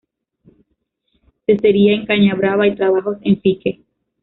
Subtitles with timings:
[1.45, 3.83] Cestería en caña brava y trabajos en fique.